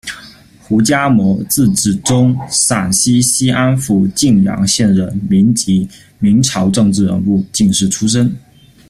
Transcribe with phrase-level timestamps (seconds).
[0.63, 8.35] 胡嘉谟，字子忠，陕西西安府泾阳县人，民籍，明朝政治人物、进士出身。